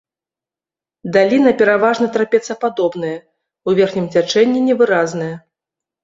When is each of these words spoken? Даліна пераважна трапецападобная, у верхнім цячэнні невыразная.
Даліна 1.17 1.51
пераважна 1.59 2.07
трапецападобная, 2.15 3.11
у 3.69 3.75
верхнім 3.81 4.07
цячэнні 4.15 4.59
невыразная. 4.71 5.29